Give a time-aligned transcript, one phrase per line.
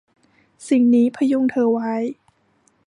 [0.69, 1.93] สิ่งนี้พยุงเธอไว้